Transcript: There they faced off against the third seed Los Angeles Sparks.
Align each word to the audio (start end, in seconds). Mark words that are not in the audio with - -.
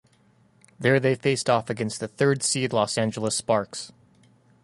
There 0.79 0.99
they 0.99 1.13
faced 1.13 1.47
off 1.47 1.69
against 1.69 1.99
the 1.99 2.07
third 2.07 2.41
seed 2.41 2.73
Los 2.73 2.97
Angeles 2.97 3.37
Sparks. 3.37 3.91